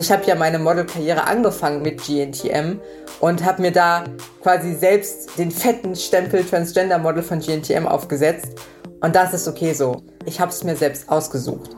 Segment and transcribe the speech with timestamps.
[0.00, 2.78] Ich habe ja meine Modelkarriere angefangen mit GNTM
[3.18, 4.04] und habe mir da
[4.40, 8.60] quasi selbst den fetten Stempel Transgender Model von GNTM aufgesetzt.
[9.00, 10.04] Und das ist okay so.
[10.24, 11.70] Ich habe es mir selbst ausgesucht.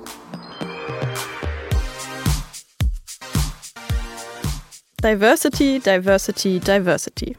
[5.02, 7.38] Diversity, Diversity, Diversity.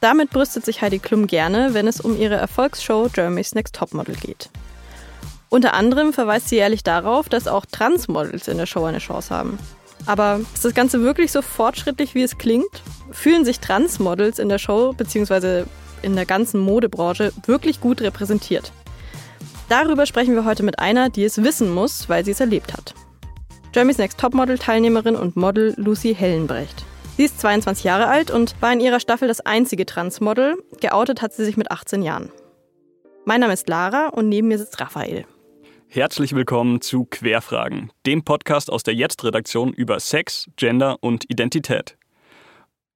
[0.00, 4.50] Damit brüstet sich Heidi Klum gerne, wenn es um ihre Erfolgsshow Germany's Next Topmodel geht.
[5.50, 9.56] Unter anderem verweist sie ehrlich darauf, dass auch Transmodels in der Show eine Chance haben.
[10.06, 12.82] Aber ist das Ganze wirklich so fortschrittlich, wie es klingt?
[13.10, 15.64] Fühlen sich Transmodels in der Show bzw.
[16.02, 18.72] in der ganzen Modebranche wirklich gut repräsentiert?
[19.68, 22.94] Darüber sprechen wir heute mit einer, die es wissen muss, weil sie es erlebt hat.
[23.74, 26.84] Jeremy's Next Topmodel-Teilnehmerin und Model Lucy Hellenbrecht.
[27.16, 30.56] Sie ist 22 Jahre alt und war in ihrer Staffel das einzige Transmodel.
[30.80, 32.30] Geoutet hat sie sich mit 18 Jahren.
[33.24, 35.26] Mein Name ist Lara und neben mir sitzt Raphael.
[35.88, 41.96] Herzlich willkommen zu Querfragen, dem Podcast aus der Jetzt-Redaktion über Sex, Gender und Identität.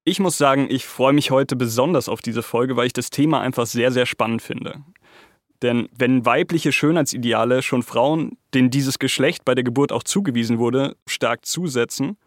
[0.04, 3.40] Ich muss sagen, ich freue mich heute besonders auf diese Folge, weil ich das Thema
[3.40, 4.84] einfach sehr, sehr spannend finde.
[5.62, 10.96] Denn wenn weibliche Schönheitsideale schon Frauen, denen dieses Geschlecht bei der Geburt auch zugewiesen wurde,
[11.06, 12.18] stark zusetzen,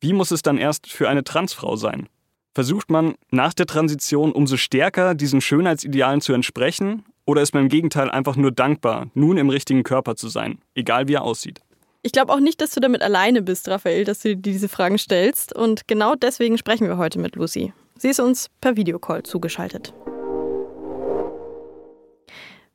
[0.00, 2.08] wie muss es dann erst für eine Transfrau sein?
[2.54, 7.68] Versucht man nach der Transition umso stärker diesen Schönheitsidealen zu entsprechen oder ist man im
[7.68, 11.60] Gegenteil einfach nur dankbar, nun im richtigen Körper zu sein, egal wie er aussieht?
[12.00, 14.96] Ich glaube auch nicht, dass du damit alleine bist, Raphael, dass du dir diese Fragen
[14.96, 15.54] stellst.
[15.54, 17.74] Und genau deswegen sprechen wir heute mit Lucy.
[17.98, 19.92] Sie ist uns per Videocall zugeschaltet.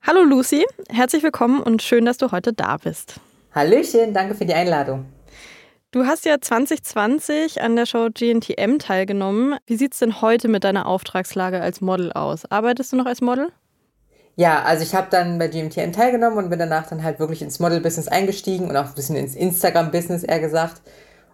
[0.04, 3.16] Hallo Lucy, herzlich willkommen und schön, dass du heute da bist.
[3.56, 5.06] Hallöchen, danke für die Einladung.
[5.90, 9.56] Du hast ja 2020 an der Show GNTM teilgenommen.
[9.66, 12.46] Wie sieht es denn heute mit deiner Auftragslage als Model aus?
[12.52, 13.50] Arbeitest du noch als Model?
[14.36, 17.60] Ja, also ich habe dann bei GMTN teilgenommen und bin danach dann halt wirklich ins
[17.60, 20.82] Model-Business eingestiegen und auch ein bisschen ins Instagram-Business, eher gesagt.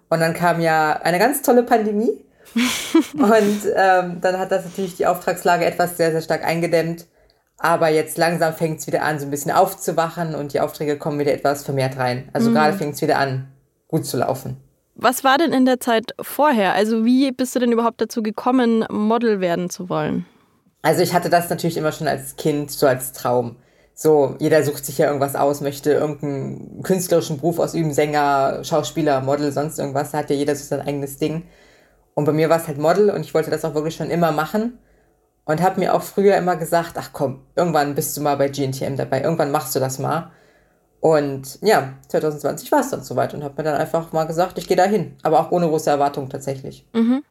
[0.10, 2.26] Und dann kam ja eine ganz tolle Pandemie.
[3.14, 7.06] und ähm, dann hat das natürlich die Auftragslage etwas sehr, sehr stark eingedämmt.
[7.58, 11.20] Aber jetzt langsam fängt es wieder an, so ein bisschen aufzuwachen und die Aufträge kommen
[11.20, 12.30] wieder etwas vermehrt rein.
[12.34, 12.54] Also mhm.
[12.56, 13.50] gerade fängt es wieder an,
[13.88, 14.58] gut zu laufen.
[14.96, 16.74] Was war denn in der Zeit vorher?
[16.74, 20.26] Also wie bist du denn überhaupt dazu gekommen, Model werden zu wollen?
[20.82, 23.58] Also ich hatte das natürlich immer schon als Kind so als Traum.
[23.94, 29.52] So, jeder sucht sich ja irgendwas aus, möchte irgendeinen künstlerischen Beruf ausüben, Sänger, Schauspieler, Model,
[29.52, 30.12] sonst irgendwas.
[30.12, 31.44] Da hat ja jeder so sein eigenes Ding.
[32.14, 34.32] Und bei mir war es halt Model und ich wollte das auch wirklich schon immer
[34.32, 34.80] machen.
[35.46, 38.96] Und habe mir auch früher immer gesagt, ach komm, irgendwann bist du mal bei GNTM
[38.96, 40.32] dabei, irgendwann machst du das mal.
[41.02, 44.68] Und ja, 2020 war es dann soweit und habe mir dann einfach mal gesagt, ich
[44.68, 45.14] gehe da hin.
[45.24, 46.86] Aber auch ohne große Erwartung tatsächlich.
[46.94, 47.24] Mhm.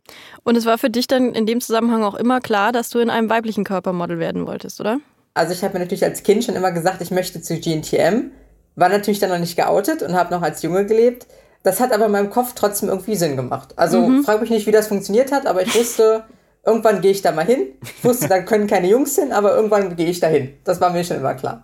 [0.42, 3.10] Und es war für dich dann in dem Zusammenhang auch immer klar, dass du in
[3.10, 5.00] einem weiblichen Körpermodel werden wolltest, oder?
[5.34, 8.30] Also ich habe mir natürlich als Kind schon immer gesagt, ich möchte zu GNTM.
[8.74, 11.26] War natürlich dann noch nicht geoutet und habe noch als Junge gelebt.
[11.62, 13.74] Das hat aber in meinem Kopf trotzdem irgendwie Sinn gemacht.
[13.76, 14.24] Also mhm.
[14.24, 16.24] frage mich nicht, wie das funktioniert hat, aber ich wusste,
[16.64, 17.68] irgendwann gehe ich da mal hin.
[17.82, 20.54] Ich wusste, da können keine Jungs hin, aber irgendwann gehe ich da hin.
[20.64, 21.62] Das war mir schon immer klar.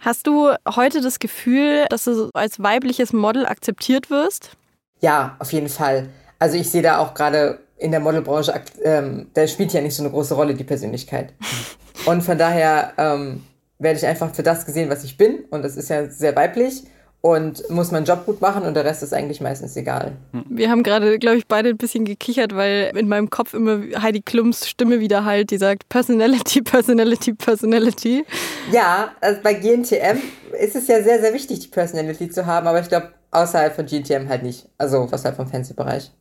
[0.00, 4.56] Hast du heute das Gefühl, dass du als weibliches Model akzeptiert wirst?
[5.00, 6.08] Ja, auf jeden Fall.
[6.38, 10.02] Also ich sehe da auch gerade in der Modelbranche, ähm, da spielt ja nicht so
[10.02, 11.32] eine große Rolle die Persönlichkeit.
[12.06, 13.44] Und von daher ähm,
[13.78, 15.44] werde ich einfach für das gesehen, was ich bin.
[15.50, 16.84] Und das ist ja sehr weiblich
[17.20, 20.12] und muss meinen Job gut machen und der Rest ist eigentlich meistens egal.
[20.48, 24.22] Wir haben gerade, glaube ich, beide ein bisschen gekichert, weil in meinem Kopf immer Heidi
[24.22, 28.24] Klums Stimme wieder halt, die sagt Personality, Personality, Personality.
[28.70, 30.18] Ja, also bei GNTM
[30.60, 33.86] ist es ja sehr, sehr wichtig, die Personality zu haben, aber ich glaube, außerhalb von
[33.86, 34.68] GNTM halt nicht.
[34.78, 36.12] Also außerhalb vom Fancy-Bereich.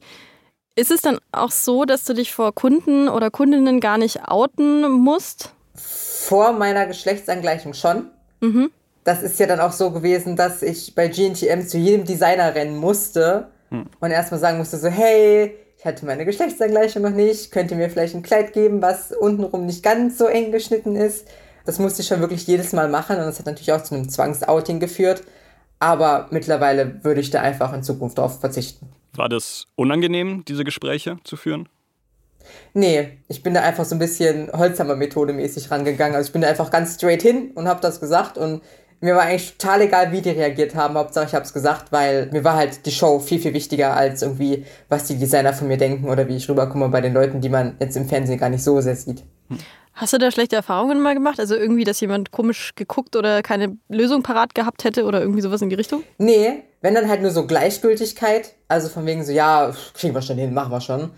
[0.75, 4.89] Ist es dann auch so, dass du dich vor Kunden oder Kundinnen gar nicht outen
[4.89, 5.53] musst?
[5.75, 8.09] Vor meiner Geschlechtsangleichung schon.
[8.41, 8.71] Mhm
[9.07, 12.75] das ist ja dann auch so gewesen, dass ich bei GNTM zu jedem Designer rennen
[12.75, 13.85] musste hm.
[14.01, 17.89] und erstmal sagen musste so, hey, ich hatte meine Geschlechtsangleichung noch nicht, könnt ihr mir
[17.89, 21.25] vielleicht ein Kleid geben, was untenrum nicht ganz so eng geschnitten ist.
[21.65, 24.09] Das musste ich schon wirklich jedes Mal machen und das hat natürlich auch zu einem
[24.09, 25.23] Zwangsouting geführt.
[25.79, 28.89] Aber mittlerweile würde ich da einfach in Zukunft darauf verzichten.
[29.13, 31.69] War das unangenehm, diese Gespräche zu führen?
[32.73, 36.15] Nee, ich bin da einfach so ein bisschen Holzhammer-Methode mäßig rangegangen.
[36.15, 38.61] Also ich bin da einfach ganz straight hin und habe das gesagt und
[38.99, 40.95] mir war eigentlich total egal, wie die reagiert haben.
[40.95, 44.21] Hauptsache, ich habe es gesagt, weil mir war halt die Show viel, viel wichtiger als
[44.21, 47.49] irgendwie, was die Designer von mir denken oder wie ich rüberkomme bei den Leuten, die
[47.49, 49.23] man jetzt im Fernsehen gar nicht so sehr sieht.
[49.93, 51.39] Hast du da schlechte Erfahrungen mal gemacht?
[51.39, 55.61] Also irgendwie, dass jemand komisch geguckt oder keine Lösung parat gehabt hätte oder irgendwie sowas
[55.61, 56.03] in die Richtung?
[56.19, 58.53] Nee, wenn dann halt nur so Gleichgültigkeit.
[58.67, 61.09] Also von wegen so, ja, kriegen wir schon hin, machen wir schon.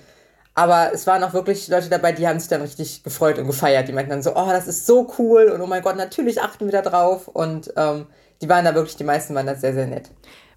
[0.60, 3.88] Aber es waren auch wirklich Leute dabei, die haben sich dann richtig gefreut und gefeiert.
[3.88, 6.66] Die meinten dann so, oh, das ist so cool und oh mein Gott, natürlich achten
[6.66, 7.30] wir da drauf.
[7.30, 8.08] Und ähm,
[8.42, 10.12] die waren da wirklich, die meisten waren da sehr, sehr nett.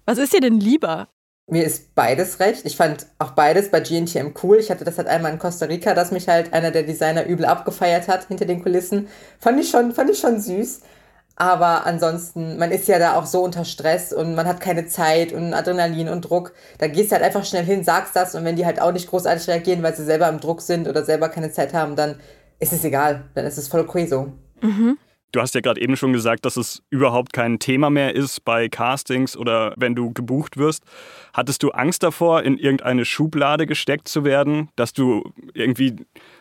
[0.05, 1.07] Was ist dir denn lieber?
[1.49, 2.65] Mir ist beides recht.
[2.65, 4.57] Ich fand auch beides bei GNTM cool.
[4.57, 7.45] Ich hatte das halt einmal in Costa Rica, dass mich halt einer der Designer übel
[7.45, 9.07] abgefeiert hat hinter den Kulissen.
[9.39, 10.81] Fand ich schon, fand ich schon süß.
[11.35, 15.33] Aber ansonsten, man ist ja da auch so unter Stress und man hat keine Zeit
[15.33, 16.53] und Adrenalin und Druck.
[16.77, 19.09] Da gehst du halt einfach schnell hin, sagst das und wenn die halt auch nicht
[19.09, 22.19] großartig reagieren, weil sie selber im Druck sind oder selber keine Zeit haben, dann
[22.59, 23.23] ist es egal.
[23.33, 24.31] Dann ist es voll okay so.
[24.61, 24.97] Mhm.
[25.31, 28.69] Du hast ja gerade eben schon gesagt, dass es überhaupt kein Thema mehr ist bei
[28.69, 30.83] Castings oder wenn du gebucht wirst.
[31.33, 35.23] Hattest du Angst davor, in irgendeine Schublade gesteckt zu werden, dass du
[35.55, 35.95] irgendwie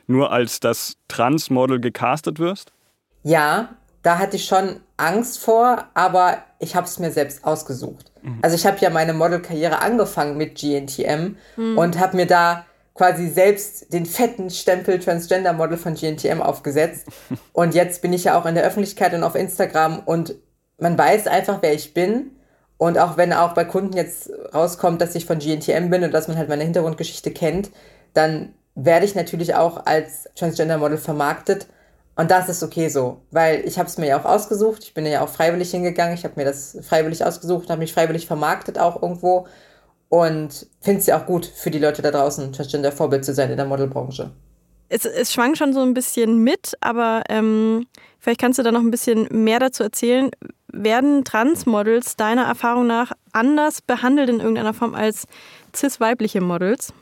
[0.06, 2.74] nur als das Transmodel gecastet wirst?
[3.22, 3.70] Ja,
[4.02, 8.12] da hatte ich schon Angst vor, aber ich habe es mir selbst ausgesucht.
[8.22, 8.38] Mhm.
[8.42, 11.78] Also ich habe ja meine Modelkarriere angefangen mit GNTM mhm.
[11.78, 12.64] und habe mir da
[12.94, 17.06] quasi selbst den fetten Stempel Transgender Model von GNTM aufgesetzt.
[17.52, 20.34] Und jetzt bin ich ja auch in der Öffentlichkeit und auf Instagram und
[20.78, 22.32] man weiß einfach, wer ich bin.
[22.76, 26.28] Und auch wenn auch bei Kunden jetzt rauskommt, dass ich von GNTM bin und dass
[26.28, 27.70] man halt meine Hintergrundgeschichte kennt,
[28.14, 31.66] dann werde ich natürlich auch als Transgender Model vermarktet.
[32.22, 34.84] Und das ist okay so, weil ich habe es mir ja auch ausgesucht.
[34.84, 36.14] Ich bin ja auch freiwillig hingegangen.
[36.14, 39.48] Ich habe mir das freiwillig ausgesucht, habe mich freiwillig vermarktet auch irgendwo
[40.08, 43.50] und finde es ja auch gut für die Leute da draußen, Transgender Vorbild zu sein
[43.50, 44.30] in der Modelbranche.
[44.88, 47.88] Es, es schwang schon so ein bisschen mit, aber ähm,
[48.20, 50.30] vielleicht kannst du da noch ein bisschen mehr dazu erzählen.
[50.72, 55.26] Werden Transmodels deiner Erfahrung nach anders behandelt in irgendeiner Form als
[55.74, 56.92] cis-weibliche Models?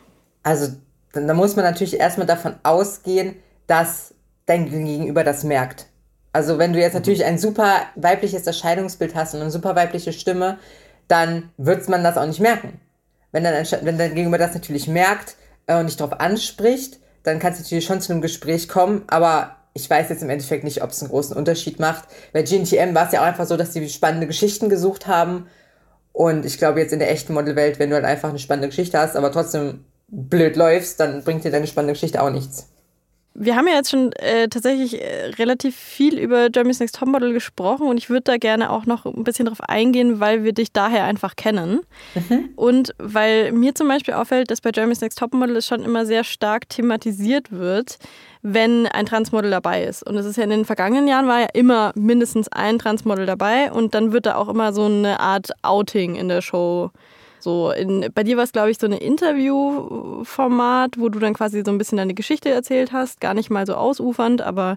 [0.45, 0.69] Also,
[1.13, 3.37] da muss man natürlich erstmal davon ausgehen,
[3.67, 4.15] dass
[4.51, 5.87] dein Gegenüber das merkt.
[6.33, 10.59] Also, wenn du jetzt natürlich ein super weibliches Erscheinungsbild hast und eine super weibliche Stimme,
[11.09, 12.81] dann wird man das auch nicht merken.
[13.33, 15.37] Wenn dann, wenn dein Gegenüber das natürlich merkt
[15.67, 19.57] äh, und dich darauf anspricht, dann kann es natürlich schon zu einem Gespräch kommen, aber
[19.73, 22.05] ich weiß jetzt im Endeffekt nicht, ob es einen großen Unterschied macht.
[22.33, 25.47] Bei GNTM war es ja auch einfach so, dass sie spannende Geschichten gesucht haben.
[26.13, 28.99] Und ich glaube, jetzt in der echten Modelwelt, wenn du halt einfach eine spannende Geschichte
[28.99, 32.70] hast, aber trotzdem blöd läufst, dann bringt dir deine spannende Geschichte auch nichts.
[33.35, 37.87] Wir haben ja jetzt schon äh, tatsächlich äh, relativ viel über Jeremy's Next Topmodel gesprochen
[37.87, 41.05] und ich würde da gerne auch noch ein bisschen drauf eingehen, weil wir dich daher
[41.05, 41.81] einfach kennen.
[42.15, 42.51] Mhm.
[42.57, 46.25] Und weil mir zum Beispiel auffällt, dass bei Jeremy's Next Topmodel es schon immer sehr
[46.25, 47.99] stark thematisiert wird,
[48.43, 50.07] wenn ein Transmodel dabei ist.
[50.07, 53.71] Und es ist ja in den vergangenen Jahren war ja immer mindestens ein Transmodel dabei
[53.71, 56.91] und dann wird da auch immer so eine Art Outing in der Show
[57.41, 61.63] so, in, bei dir war es, glaube ich, so ein Interviewformat, wo du dann quasi
[61.65, 63.21] so ein bisschen deine Geschichte erzählt hast.
[63.21, 64.77] Gar nicht mal so ausufernd, aber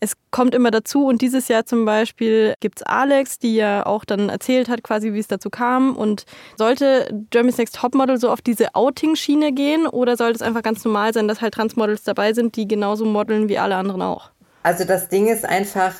[0.00, 1.06] es kommt immer dazu.
[1.06, 5.12] Und dieses Jahr zum Beispiel gibt es Alex, die ja auch dann erzählt hat, quasi,
[5.12, 5.96] wie es dazu kam.
[5.96, 6.24] Und
[6.56, 11.12] sollte Germany's Next Topmodel so auf diese Outing-Schiene gehen oder sollte es einfach ganz normal
[11.12, 14.30] sein, dass halt Transmodels dabei sind, die genauso modeln wie alle anderen auch?
[14.62, 15.94] Also das Ding ist einfach,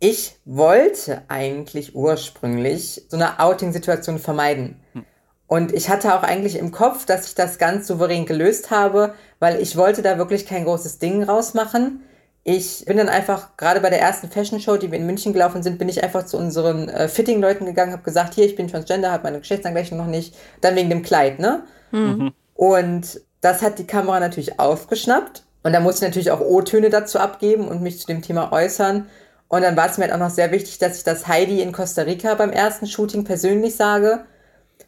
[0.00, 4.80] ich wollte eigentlich ursprünglich so eine Outing-Situation vermeiden.
[4.92, 5.04] Hm.
[5.48, 9.60] Und ich hatte auch eigentlich im Kopf, dass ich das ganz souverän gelöst habe, weil
[9.60, 12.02] ich wollte da wirklich kein großes Ding rausmachen.
[12.42, 15.62] Ich bin dann einfach, gerade bei der ersten Fashion Show, die wir in München gelaufen
[15.62, 19.10] sind, bin ich einfach zu unseren äh, Fitting-Leuten gegangen, habe gesagt, hier, ich bin Transgender,
[19.10, 20.34] habe meine Geschlechtsangleichung noch nicht.
[20.60, 21.62] Dann wegen dem Kleid, ne?
[21.90, 22.32] Mhm.
[22.54, 25.44] Und das hat die Kamera natürlich aufgeschnappt.
[25.62, 29.06] Und da musste ich natürlich auch O-Töne dazu abgeben und mich zu dem Thema äußern.
[29.48, 31.72] Und dann war es mir halt auch noch sehr wichtig, dass ich das Heidi in
[31.72, 34.24] Costa Rica beim ersten Shooting persönlich sage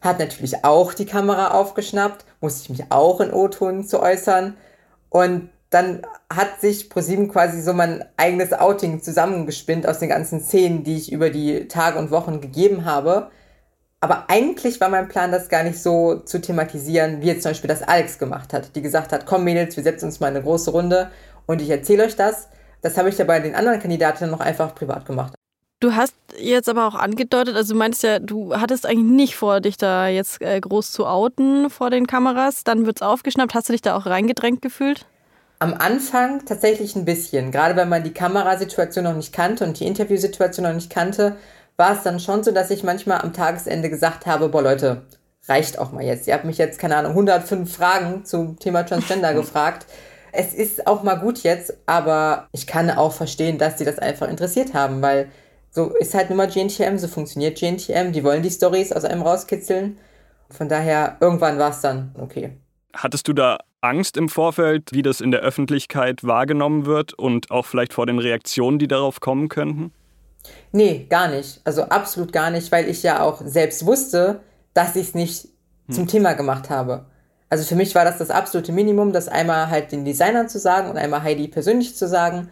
[0.01, 4.55] hat natürlich auch die Kamera aufgeschnappt, musste ich mich auch in O-Ton zu äußern.
[5.09, 6.01] Und dann
[6.33, 11.11] hat sich ProSieben quasi so mein eigenes Outing zusammengespinnt aus den ganzen Szenen, die ich
[11.11, 13.29] über die Tage und Wochen gegeben habe.
[14.01, 17.67] Aber eigentlich war mein Plan, das gar nicht so zu thematisieren, wie jetzt zum Beispiel
[17.67, 20.71] das Alex gemacht hat, die gesagt hat, komm Mädels, wir setzen uns mal eine große
[20.71, 21.11] Runde
[21.45, 22.47] und ich erzähle euch das.
[22.81, 25.33] Das habe ich ja bei den anderen Kandidaten noch einfach privat gemacht.
[25.79, 29.61] Du hast jetzt aber auch angedeutet, also du meinst ja, du hattest eigentlich nicht vor,
[29.61, 32.65] dich da jetzt äh, groß zu outen vor den Kameras.
[32.65, 33.53] Dann wird es aufgeschnappt.
[33.53, 35.05] Hast du dich da auch reingedrängt gefühlt?
[35.59, 37.51] Am Anfang tatsächlich ein bisschen.
[37.51, 41.37] Gerade wenn man die Kamerasituation noch nicht kannte und die Interviewsituation noch nicht kannte,
[41.77, 45.03] war es dann schon so, dass ich manchmal am Tagesende gesagt habe, boah Leute,
[45.47, 46.27] reicht auch mal jetzt.
[46.27, 49.85] Ihr habt mich jetzt, keine Ahnung, 105 Fragen zum Thema Transgender gefragt.
[50.33, 54.27] Es ist auch mal gut jetzt, aber ich kann auch verstehen, dass sie das einfach
[54.27, 55.29] interessiert haben, weil
[55.71, 58.11] so ist halt nun mal GNTM, so funktioniert GNTM.
[58.11, 59.97] Die wollen die Stories aus einem rauskitzeln.
[60.49, 62.57] Von daher, irgendwann war es dann okay.
[62.93, 67.65] Hattest du da Angst im Vorfeld, wie das in der Öffentlichkeit wahrgenommen wird und auch
[67.65, 69.91] vielleicht vor den Reaktionen, die darauf kommen könnten?
[70.71, 71.61] Nee, gar nicht.
[71.63, 74.41] Also absolut gar nicht, weil ich ja auch selbst wusste,
[74.73, 75.49] dass ich es nicht
[75.87, 75.95] hm.
[75.95, 77.05] zum Thema gemacht habe.
[77.49, 80.89] Also für mich war das das absolute Minimum, das einmal halt den Designern zu sagen
[80.89, 82.49] und einmal Heidi persönlich zu sagen.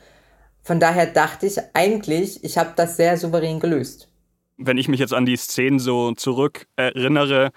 [0.67, 4.09] Von daher dachte ich eigentlich, ich habe das sehr souverän gelöst.
[4.57, 7.51] Wenn ich mich jetzt an die Szenen so zurück erinnere,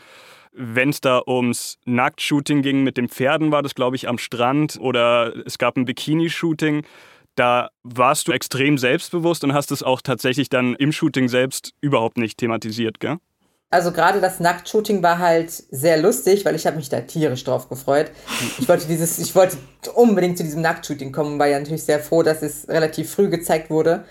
[0.52, 4.78] wenn es da ums Nacktshooting ging mit den Pferden, war das, glaube ich, am Strand
[4.80, 6.86] oder es gab ein Bikini-Shooting.
[7.34, 12.16] Da warst du extrem selbstbewusst und hast es auch tatsächlich dann im Shooting selbst überhaupt
[12.16, 13.16] nicht thematisiert, gell?
[13.72, 17.68] Also gerade das Nacktshooting war halt sehr lustig, weil ich habe mich da tierisch drauf
[17.68, 18.10] gefreut.
[18.58, 19.58] Ich wollte dieses, ich wollte
[19.94, 23.70] unbedingt zu diesem Nacktshooting kommen, war ja natürlich sehr froh, dass es relativ früh gezeigt
[23.70, 24.04] wurde.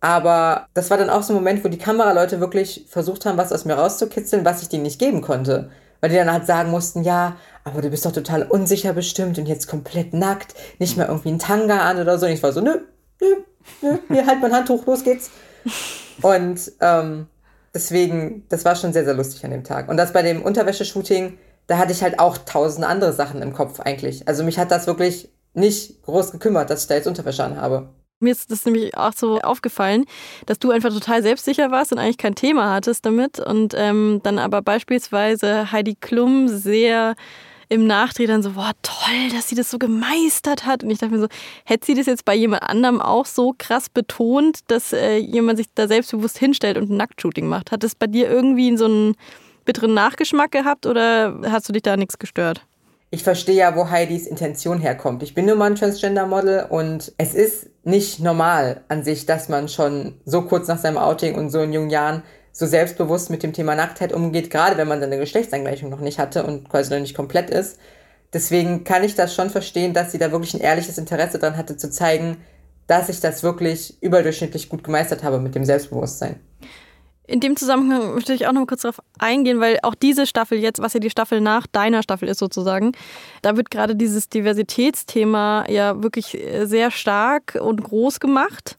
[0.00, 3.52] Aber das war dann auch so ein Moment, wo die Kameraleute wirklich versucht haben, was
[3.52, 5.70] aus mir rauszukitzeln, was ich denen nicht geben konnte.
[6.00, 9.46] Weil die dann halt sagen mussten, ja, aber du bist doch total unsicher bestimmt und
[9.46, 12.26] jetzt komplett nackt, nicht mehr irgendwie ein Tanga an oder so.
[12.26, 12.78] Und ich war so, nö,
[13.20, 13.36] nö,
[13.82, 15.30] nö, hier halt mein Handtuch, los geht's.
[16.22, 17.26] Und ähm,
[17.76, 19.90] deswegen, das war schon sehr, sehr lustig an dem Tag.
[19.90, 23.80] Und das bei dem Unterwäscheshooting, da hatte ich halt auch tausend andere Sachen im Kopf
[23.80, 24.26] eigentlich.
[24.26, 27.90] Also mich hat das wirklich nicht groß gekümmert, dass ich da jetzt Unterwäsche anhabe.
[28.18, 30.06] Mir ist das nämlich auch so aufgefallen,
[30.46, 34.38] dass du einfach total selbstsicher warst und eigentlich kein Thema hattest damit und ähm, dann
[34.38, 37.14] aber beispielsweise Heidi Klum sehr
[37.68, 40.84] im Nachdreh dann so, boah, toll, dass sie das so gemeistert hat.
[40.84, 41.28] Und ich dachte mir so,
[41.64, 45.66] hätte sie das jetzt bei jemand anderem auch so krass betont, dass äh, jemand sich
[45.74, 47.72] da selbstbewusst hinstellt und ein Nacktshooting macht?
[47.72, 49.16] Hat das bei dir irgendwie so einen
[49.64, 52.62] bitteren Nachgeschmack gehabt oder hast du dich da nichts gestört?
[53.10, 55.22] Ich verstehe ja, wo Heidis Intention herkommt.
[55.22, 59.68] Ich bin nur mal ein Transgender-Model und es ist nicht normal an sich, dass man
[59.68, 62.22] schon so kurz nach seinem Outing und so in jungen Jahren
[62.56, 66.42] so selbstbewusst mit dem Thema Nacktheit umgeht, gerade wenn man seine Geschlechtsangleichung noch nicht hatte
[66.42, 67.78] und quasi noch nicht komplett ist.
[68.32, 71.76] Deswegen kann ich das schon verstehen, dass sie da wirklich ein ehrliches Interesse daran hatte,
[71.76, 72.38] zu zeigen,
[72.86, 76.40] dass ich das wirklich überdurchschnittlich gut gemeistert habe mit dem Selbstbewusstsein.
[77.26, 80.58] In dem Zusammenhang möchte ich auch noch mal kurz darauf eingehen, weil auch diese Staffel
[80.58, 82.92] jetzt, was ja die Staffel nach deiner Staffel ist sozusagen,
[83.42, 88.78] da wird gerade dieses Diversitätsthema ja wirklich sehr stark und groß gemacht.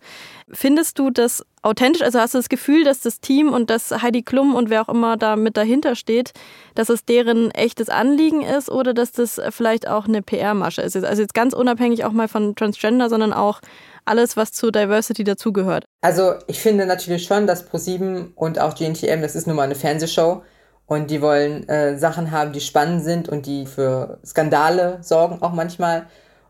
[0.52, 2.02] Findest du das authentisch?
[2.02, 4.90] Also hast du das Gefühl, dass das Team und dass Heidi Klum und wer auch
[4.90, 6.32] immer da mit dahinter steht,
[6.74, 10.96] dass es deren echtes Anliegen ist oder dass das vielleicht auch eine PR-Masche ist?
[10.96, 13.60] Also jetzt ganz unabhängig auch mal von Transgender, sondern auch
[14.06, 15.86] alles, was zu Diversity dazugehört.
[16.02, 19.76] Also ich finde natürlich schon, dass ProSieben und auch GNTM, das ist nun mal eine
[19.76, 20.44] Fernsehshow
[20.86, 25.52] und die wollen äh, Sachen haben, die spannend sind und die für Skandale sorgen auch
[25.52, 26.08] manchmal.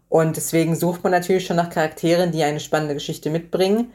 [0.09, 3.91] Und deswegen sucht man natürlich schon nach Charakteren, die eine spannende Geschichte mitbringen.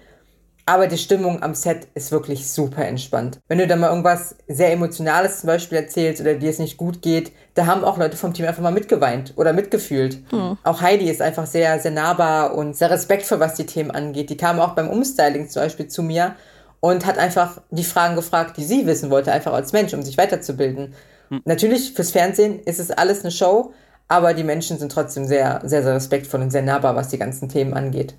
[0.64, 3.40] Aber die Stimmung am Set ist wirklich super entspannt.
[3.49, 7.02] Wenn du da mal irgendwas sehr Emotionales zum Beispiel erzählst oder dir es nicht gut
[7.02, 10.19] geht, da haben auch Leute vom Team einfach mal mitgeweint oder mitgefühlt.
[10.31, 10.57] Hm.
[10.62, 14.31] Auch Heidi ist einfach sehr, sehr nahbar und sehr respektvoll, was die Themen angeht.
[14.31, 16.37] Die kam auch beim Umstyling zum Beispiel zu mir
[16.78, 20.16] und hat einfach die Fragen gefragt, die sie wissen wollte, einfach als Mensch, um sich
[20.16, 20.95] weiterzubilden.
[21.28, 21.40] Hm.
[21.45, 23.73] Natürlich, fürs Fernsehen ist es alles eine Show,
[24.12, 27.49] aber die Menschen sind trotzdem sehr, sehr, sehr respektvoll und sehr nahbar, was die ganzen
[27.49, 28.14] Themen angeht.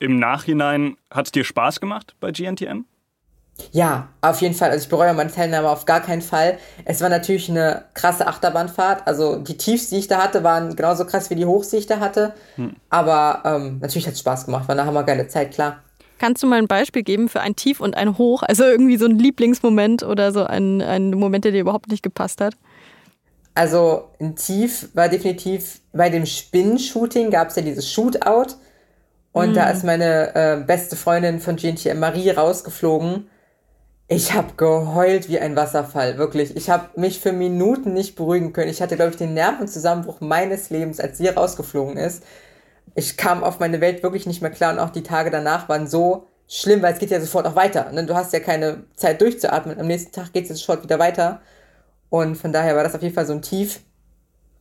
[0.00, 2.84] Im Nachhinein hat es dir Spaß gemacht bei GNTM?
[3.70, 4.70] Ja, auf jeden Fall.
[4.70, 6.58] Also ich bereue meine Teilnahme auf gar keinen Fall.
[6.84, 9.06] Es war natürlich eine krasse Achterbahnfahrt.
[9.06, 11.86] Also die Tiefs, die ich da hatte, waren genauso krass wie die Hochs, die ich
[11.86, 12.34] da hatte.
[12.56, 12.74] Hm.
[12.90, 14.66] Aber ähm, natürlich hat es Spaß gemacht.
[14.66, 15.84] War eine hammergeile Zeit, klar.
[16.18, 18.42] Kannst du mal ein Beispiel geben für ein Tief und ein Hoch?
[18.42, 22.40] Also irgendwie so ein Lieblingsmoment oder so ein, ein Moment, der dir überhaupt nicht gepasst
[22.40, 22.54] hat?
[23.56, 28.54] Also ein Tief war definitiv bei dem Spin-Shooting gab es ja dieses Shootout
[29.32, 29.54] und mhm.
[29.54, 33.30] da ist meine äh, beste Freundin von GNTM Marie rausgeflogen.
[34.08, 36.54] Ich habe geheult wie ein Wasserfall, wirklich.
[36.54, 38.68] Ich habe mich für Minuten nicht beruhigen können.
[38.68, 42.24] Ich hatte, glaube ich, den Nervenzusammenbruch meines Lebens, als sie rausgeflogen ist.
[42.94, 45.86] Ich kam auf meine Welt wirklich nicht mehr klar und auch die Tage danach waren
[45.86, 47.90] so schlimm, weil es geht ja sofort auch weiter.
[47.90, 48.04] Ne?
[48.04, 49.80] Du hast ja keine Zeit durchzuatmen.
[49.80, 51.40] Am nächsten Tag geht es sofort wieder weiter.
[52.10, 53.80] Und von daher war das auf jeden Fall so ein Tief.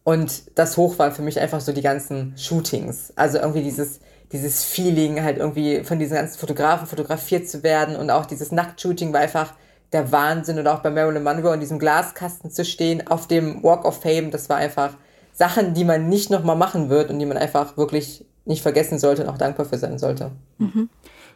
[0.03, 3.11] Und das Hoch waren für mich einfach so die ganzen Shootings.
[3.15, 3.99] Also irgendwie dieses,
[4.31, 7.95] dieses Feeling, halt irgendwie von diesen ganzen Fotografen fotografiert zu werden.
[7.95, 9.53] Und auch dieses Nacktshooting war einfach
[9.93, 10.59] der Wahnsinn.
[10.59, 14.31] Und auch bei Marilyn Monroe in diesem Glaskasten zu stehen, auf dem Walk of Fame,
[14.31, 14.93] das war einfach
[15.33, 19.23] Sachen, die man nicht nochmal machen wird und die man einfach wirklich nicht vergessen sollte
[19.23, 20.31] und auch dankbar für sein sollte.
[20.59, 20.89] Mhm.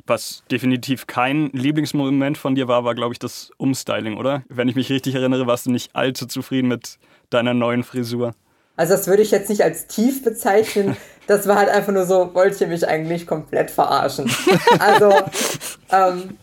[0.06, 4.44] Was definitiv kein Lieblingsmoment von dir war, war, glaube ich, das Umstyling, oder?
[4.50, 6.98] Wenn ich mich richtig erinnere, warst du nicht allzu zufrieden mit
[7.30, 8.34] deiner neuen Frisur.
[8.76, 10.96] Also das würde ich jetzt nicht als tief bezeichnen.
[11.28, 14.32] Das war halt einfach nur so, wollt ihr mich eigentlich komplett verarschen.
[14.80, 15.14] Also
[15.92, 16.38] ähm,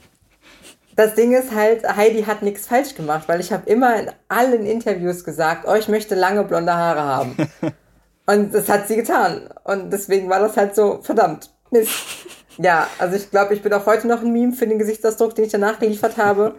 [0.96, 4.66] das Ding ist halt, Heidi hat nichts falsch gemacht, weil ich habe immer in allen
[4.66, 7.36] Interviews gesagt, oh, ich möchte lange blonde Haare haben.
[8.26, 9.48] Und das hat sie getan.
[9.64, 11.92] Und deswegen war das halt so, verdammt, Mist.
[12.58, 15.44] Ja, also ich glaube, ich bin auch heute noch ein Meme für den Gesichtsausdruck, den
[15.44, 16.54] ich danach geliefert habe.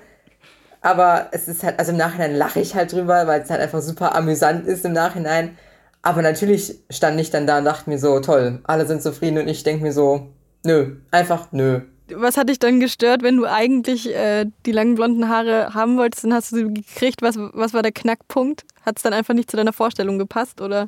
[0.82, 3.82] Aber es ist halt, also im Nachhinein lache ich halt drüber, weil es halt einfach
[3.82, 5.58] super amüsant ist im Nachhinein.
[6.02, 9.48] Aber natürlich stand ich dann da und dachte mir so, toll, alle sind zufrieden und
[9.48, 10.28] ich denke mir so,
[10.64, 11.82] nö, einfach nö.
[12.16, 16.24] Was hat dich dann gestört, wenn du eigentlich äh, die langen blonden Haare haben wolltest?
[16.24, 17.22] Dann hast du sie gekriegt.
[17.22, 18.64] Was, was war der Knackpunkt?
[18.86, 20.88] Hat es dann einfach nicht zu deiner Vorstellung gepasst, oder?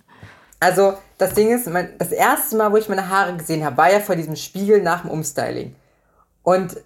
[0.60, 3.92] Also, das Ding ist, mein, das erste Mal, wo ich meine Haare gesehen habe, war
[3.92, 5.76] ja vor diesem Spiegel nach dem Umstyling.
[6.44, 6.78] Und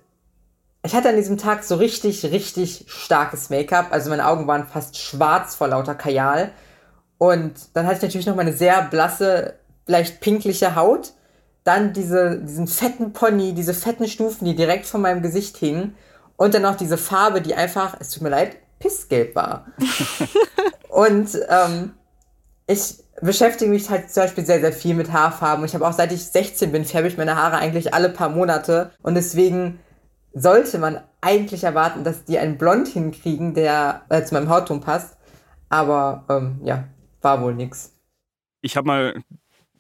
[0.85, 3.87] ich hatte an diesem Tag so richtig, richtig starkes Make-up.
[3.91, 6.51] Also meine Augen waren fast schwarz vor lauter Kajal.
[7.17, 9.53] Und dann hatte ich natürlich noch meine sehr blasse,
[9.87, 11.13] leicht pinkliche Haut.
[11.63, 15.95] Dann diese, diesen fetten Pony, diese fetten Stufen, die direkt vor meinem Gesicht hingen.
[16.35, 19.67] Und dann noch diese Farbe, die einfach, es tut mir leid, pissgelb war.
[20.89, 21.93] und ähm,
[22.67, 25.65] ich beschäftige mich halt zum Beispiel sehr, sehr viel mit Haarfarben.
[25.65, 28.91] Ich habe auch seit ich 16 bin, färbe ich meine Haare eigentlich alle paar Monate.
[29.01, 29.79] Und deswegen
[30.33, 35.17] sollte man eigentlich erwarten, dass die einen Blond hinkriegen, der äh, zu meinem Hautton passt.
[35.69, 36.85] Aber ähm, ja,
[37.21, 37.93] war wohl nix.
[38.61, 39.23] Ich habe mal ein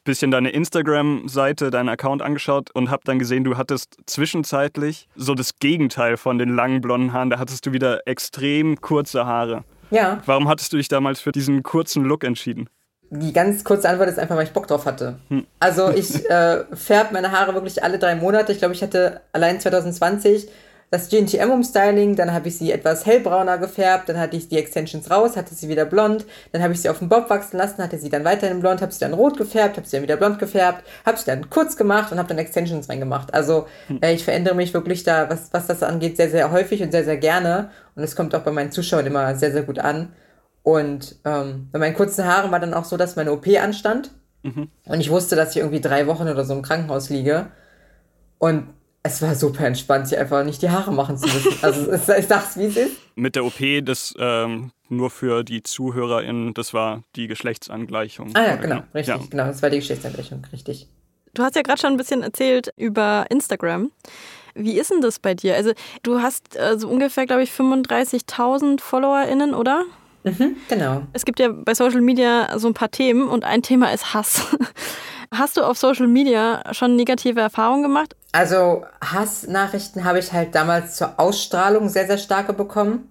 [0.03, 5.59] bisschen deine Instagram-Seite, deinen Account angeschaut und habe dann gesehen, du hattest zwischenzeitlich so das
[5.59, 7.29] Gegenteil von den langen blonden Haaren.
[7.29, 9.63] Da hattest du wieder extrem kurze Haare.
[9.91, 10.21] Ja.
[10.25, 12.69] Warum hattest du dich damals für diesen kurzen Look entschieden?
[13.15, 15.15] Die ganz kurze Antwort ist einfach, weil ich Bock drauf hatte.
[15.29, 15.45] Hm.
[15.59, 18.51] Also ich äh, färbe meine Haare wirklich alle drei Monate.
[18.51, 20.49] Ich glaube, ich hatte allein 2020
[20.93, 25.35] das GNTM-Umstyling, dann habe ich sie etwas hellbrauner gefärbt, dann hatte ich die Extensions raus,
[25.35, 28.11] hatte sie wieder blond, dann habe ich sie auf den Bob wachsen lassen, hatte sie
[28.11, 31.17] dann weiterhin blond, habe sie dann rot gefärbt, habe sie dann wieder blond gefärbt, habe
[31.17, 33.33] sie dann kurz gemacht und habe dann Extensions reingemacht.
[33.33, 34.01] Also hm.
[34.03, 37.03] äh, ich verändere mich wirklich da, was, was das angeht, sehr, sehr häufig und sehr,
[37.03, 40.13] sehr gerne und es kommt auch bei meinen Zuschauern immer sehr, sehr gut an.
[40.63, 44.11] Und ähm, bei meinen kurzen Haaren war dann auch so, dass meine OP anstand
[44.43, 44.69] mhm.
[44.85, 47.47] und ich wusste, dass ich irgendwie drei Wochen oder so im Krankenhaus liege
[48.37, 48.69] und
[49.03, 51.53] es war super entspannt, sich einfach nicht die Haare machen zu müssen.
[51.61, 52.97] Also ich sag's, wie es ist.
[53.15, 58.31] Mit der OP, das ähm, nur für die ZuhörerInnen, das war die Geschlechtsangleichung.
[58.33, 59.21] Ah ja, genau, richtig, ja.
[59.29, 60.87] genau, das war die Geschlechtsangleichung, richtig.
[61.33, 63.91] Du hast ja gerade schon ein bisschen erzählt über Instagram.
[64.55, 65.55] Wie ist denn das bei dir?
[65.55, 69.83] Also du hast äh, so ungefähr, glaube ich, 35.000 FollowerInnen, oder?
[70.23, 71.03] Mhm, genau.
[71.13, 74.41] Es gibt ja bei Social Media so ein paar Themen und ein Thema ist Hass.
[75.33, 78.15] Hast du auf Social Media schon negative Erfahrungen gemacht?
[78.31, 83.09] Also Hassnachrichten habe ich halt damals zur Ausstrahlung sehr, sehr starke bekommen,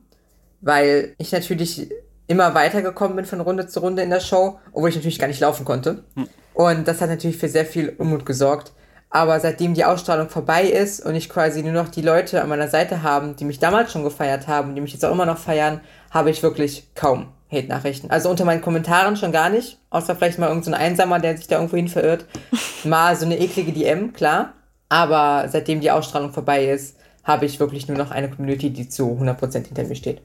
[0.60, 1.90] weil ich natürlich
[2.28, 5.40] immer weitergekommen bin von Runde zu Runde in der Show, obwohl ich natürlich gar nicht
[5.40, 6.04] laufen konnte.
[6.14, 6.28] Hm.
[6.54, 8.72] Und das hat natürlich für sehr viel Unmut gesorgt.
[9.10, 12.68] Aber seitdem die Ausstrahlung vorbei ist und ich quasi nur noch die Leute an meiner
[12.68, 15.82] Seite haben, die mich damals schon gefeiert haben, die mich jetzt auch immer noch feiern,
[16.12, 18.10] habe ich wirklich kaum Hate-Nachrichten.
[18.10, 21.48] Also unter meinen Kommentaren schon gar nicht, außer vielleicht mal irgendein so Einsamer, der sich
[21.48, 22.26] da irgendwo hin verirrt.
[22.84, 24.54] Mal so eine eklige DM, klar.
[24.88, 29.18] Aber seitdem die Ausstrahlung vorbei ist, habe ich wirklich nur noch eine Community, die zu
[29.20, 30.22] 100% hinter mir steht.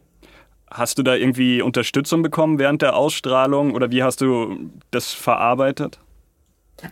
[0.69, 5.99] Hast du da irgendwie Unterstützung bekommen während der Ausstrahlung oder wie hast du das verarbeitet?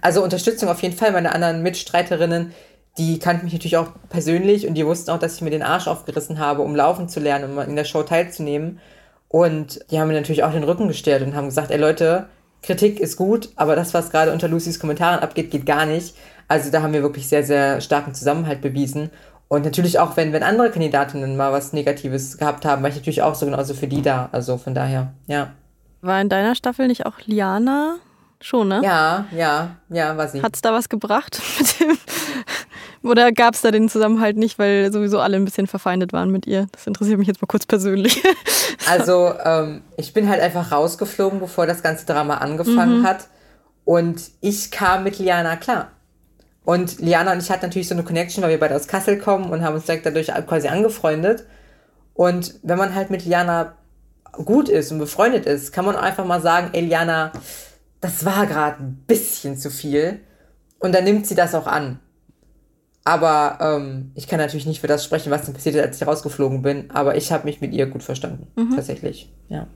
[0.01, 1.11] Also Unterstützung auf jeden Fall.
[1.11, 2.53] Meine anderen Mitstreiterinnen,
[2.97, 5.87] die kannten mich natürlich auch persönlich und die wussten auch, dass ich mir den Arsch
[5.87, 8.79] aufgerissen habe, um laufen zu lernen, um in der Show teilzunehmen.
[9.27, 12.27] Und die haben mir natürlich auch den Rücken gestärkt und haben gesagt, ey Leute,
[12.63, 16.15] Kritik ist gut, aber das, was gerade unter Lucys Kommentaren abgeht, geht gar nicht.
[16.47, 19.09] Also da haben wir wirklich sehr, sehr starken Zusammenhalt bewiesen.
[19.47, 23.21] Und natürlich auch, wenn, wenn andere Kandidatinnen mal was Negatives gehabt haben, war ich natürlich
[23.21, 24.29] auch so genauso für die da.
[24.31, 25.51] Also von daher, ja.
[26.01, 27.97] War in deiner Staffel nicht auch Liana
[28.41, 28.81] Schon, ne?
[28.83, 30.43] Ja, ja, ja, war sie.
[30.43, 31.97] Hat es da was gebracht mit dem?
[33.05, 36.47] Oder gab es da den Zusammenhalt nicht, weil sowieso alle ein bisschen verfeindet waren mit
[36.47, 36.67] ihr?
[36.71, 38.23] Das interessiert mich jetzt mal kurz persönlich.
[38.89, 43.07] also, ähm, ich bin halt einfach rausgeflogen, bevor das ganze Drama angefangen mhm.
[43.07, 43.27] hat.
[43.83, 45.91] Und ich kam mit Liana klar.
[46.63, 49.51] Und Liana und ich hatten natürlich so eine Connection, weil wir beide aus Kassel kommen
[49.51, 51.45] und haben uns direkt dadurch quasi angefreundet.
[52.15, 53.73] Und wenn man halt mit Liana
[54.43, 57.31] gut ist und befreundet ist, kann man einfach mal sagen, ey Liana,
[58.01, 60.21] das war gerade ein bisschen zu viel.
[60.79, 61.99] Und dann nimmt sie das auch an.
[63.05, 66.07] Aber ähm, ich kann natürlich nicht für das sprechen, was dann passiert ist, als ich
[66.07, 66.89] rausgeflogen bin.
[66.89, 68.75] Aber ich habe mich mit ihr gut verstanden, mhm.
[68.75, 69.31] tatsächlich.
[69.47, 69.67] Ja.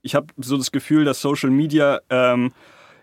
[0.00, 2.52] Ich habe so das Gefühl, dass Social Media ähm,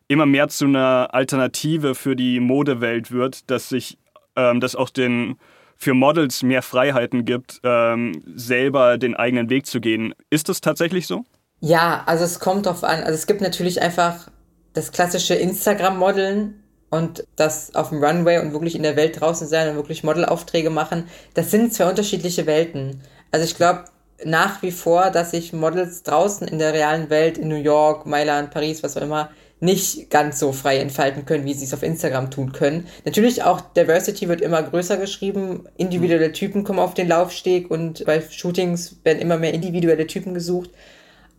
[0.07, 3.99] immer mehr zu einer Alternative für die Modewelt wird, dass sich
[4.35, 5.37] ähm, das auch den
[5.77, 10.13] für Models mehr Freiheiten gibt, ähm, selber den eigenen Weg zu gehen.
[10.29, 11.23] Ist das tatsächlich so?
[11.59, 12.99] Ja, also es kommt drauf an.
[12.99, 14.27] Also es gibt natürlich einfach
[14.73, 16.60] das klassische Instagram-Modeln
[16.91, 20.69] und das auf dem Runway und wirklich in der Welt draußen sein und wirklich Modelaufträge
[20.69, 23.01] machen, das sind zwei unterschiedliche Welten.
[23.31, 23.85] Also ich glaube
[24.23, 28.51] nach wie vor, dass sich Models draußen in der realen Welt, in New York, Mailand,
[28.51, 32.29] Paris, was auch immer, nicht ganz so frei entfalten können, wie sie es auf Instagram
[32.31, 32.87] tun können.
[33.05, 38.21] Natürlich auch Diversity wird immer größer geschrieben, individuelle Typen kommen auf den Laufsteg und bei
[38.21, 40.71] Shootings werden immer mehr individuelle Typen gesucht.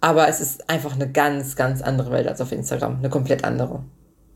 [0.00, 2.98] Aber es ist einfach eine ganz, ganz andere Welt als auf Instagram.
[2.98, 3.84] Eine komplett andere.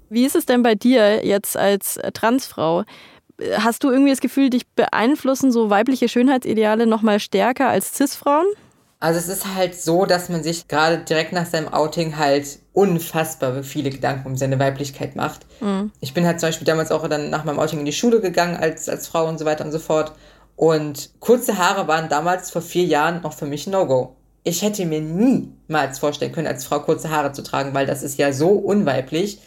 [0.09, 2.85] Wie ist es denn bei dir jetzt als Transfrau?
[3.59, 8.47] Hast du irgendwie das Gefühl, dich beeinflussen so weibliche Schönheitsideale noch mal stärker als Cis-Frauen?
[8.99, 13.63] Also es ist halt so, dass man sich gerade direkt nach seinem Outing halt unfassbar
[13.63, 15.47] viele Gedanken um seine Weiblichkeit macht.
[15.61, 15.93] Mhm.
[16.01, 18.57] Ich bin halt zum Beispiel damals auch dann nach meinem Outing in die Schule gegangen
[18.57, 20.13] als, als Frau und so weiter und so fort.
[20.57, 24.17] Und kurze Haare waren damals vor vier Jahren auch für mich ein No-Go.
[24.43, 28.17] Ich hätte mir niemals vorstellen können, als Frau kurze Haare zu tragen, weil das ist
[28.19, 29.41] ja so unweiblich.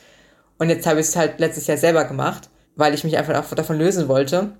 [0.60, 3.78] Und jetzt habe ich es halt letztes Jahr selber gemacht, weil ich mich einfach davon
[3.78, 4.52] lösen wollte.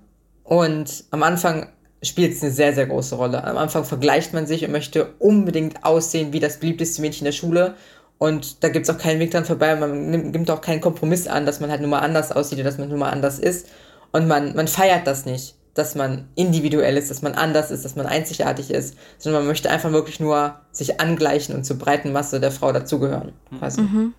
[0.42, 1.68] Und am Anfang
[2.02, 3.44] spielt es eine sehr, sehr große Rolle.
[3.44, 7.74] Am Anfang vergleicht man sich und möchte unbedingt aussehen wie das beliebteste Mädchen der Schule.
[8.18, 9.76] Und da gibt es auch keinen Weg dran vorbei.
[9.76, 12.68] Man nimmt, nimmt auch keinen Kompromiss an, dass man halt nur mal anders aussieht oder
[12.68, 13.68] dass man nur mal anders ist.
[14.12, 17.96] Und man, man feiert das nicht, dass man individuell ist, dass man anders ist, dass
[17.96, 22.40] man einzigartig ist, sondern man möchte einfach wirklich nur sich angleichen und zur breiten Masse
[22.40, 23.32] der Frau dazugehören.
[23.50, 24.14] Mhm.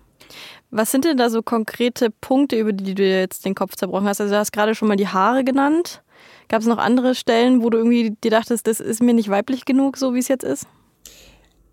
[0.74, 4.22] Was sind denn da so konkrete Punkte, über die du jetzt den Kopf zerbrochen hast?
[4.22, 6.02] Also du hast gerade schon mal die Haare genannt.
[6.48, 9.66] Gab es noch andere Stellen, wo du irgendwie dir dachtest, das ist mir nicht weiblich
[9.66, 10.66] genug, so wie es jetzt ist?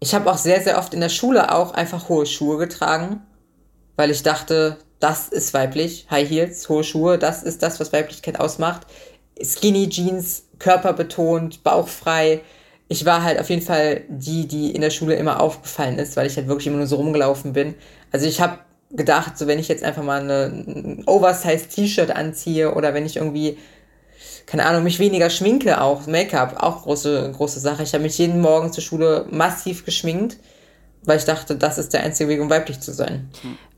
[0.02, 3.22] Ich habe auch sehr, sehr oft in der Schule auch einfach hohe Schuhe getragen,
[3.96, 6.08] weil ich dachte, das ist weiblich.
[6.12, 8.86] High Heels, hohe Schuhe, das ist das, was Weiblichkeit ausmacht.
[9.42, 12.42] Skinny Jeans, körperbetont, bauchfrei.
[12.90, 16.28] Ich war halt auf jeden Fall die, die in der Schule immer aufgefallen ist, weil
[16.28, 17.76] ich halt wirklich immer nur so rumgelaufen bin.
[18.12, 18.60] Also ich habe
[18.92, 23.18] gedacht, so wenn ich jetzt einfach mal eine, ein Oversize T-Shirt anziehe oder wenn ich
[23.18, 23.58] irgendwie
[24.50, 27.84] keine Ahnung, mich weniger schminke auch, Make-up, auch große, große Sache.
[27.84, 30.38] Ich habe mich jeden Morgen zur Schule massiv geschminkt,
[31.04, 33.30] weil ich dachte, das ist der einzige Weg, um weiblich zu sein.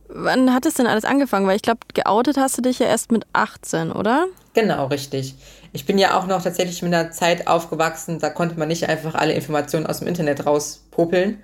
[0.08, 1.46] Wann hat es denn alles angefangen?
[1.46, 4.28] Weil ich glaube, geoutet hast du dich ja erst mit 18, oder?
[4.54, 5.36] Genau, richtig.
[5.74, 9.16] Ich bin ja auch noch tatsächlich mit einer Zeit aufgewachsen, da konnte man nicht einfach
[9.16, 11.42] alle Informationen aus dem Internet rauspopeln.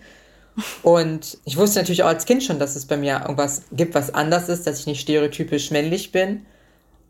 [0.81, 4.13] Und ich wusste natürlich auch als Kind schon, dass es bei mir irgendwas gibt, was
[4.13, 6.45] anders ist, dass ich nicht stereotypisch männlich bin.